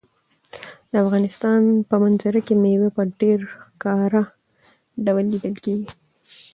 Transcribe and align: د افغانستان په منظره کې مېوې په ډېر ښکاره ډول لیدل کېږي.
د 0.91 0.93
افغانستان 1.03 1.61
په 1.89 1.95
منظره 2.03 2.39
کې 2.45 2.55
مېوې 2.63 2.89
په 2.95 3.01
ډېر 3.19 3.39
ښکاره 3.55 4.23
ډول 5.05 5.25
لیدل 5.33 5.55
کېږي. 5.65 5.89